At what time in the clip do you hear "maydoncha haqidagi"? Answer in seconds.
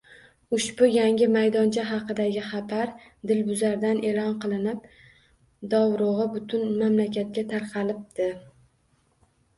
1.33-2.45